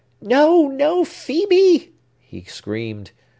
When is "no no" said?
0.19-1.03